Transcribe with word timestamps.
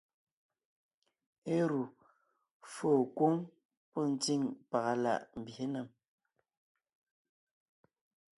Éru 1.55 1.81
fô 2.73 2.89
kwóŋ 3.15 3.35
pɔ́ 3.91 4.03
ntsíŋ 4.13 4.41
pàga 4.69 4.93
láʼ 5.03 5.19
mbyě 5.39 5.65
nèm; 5.73 5.87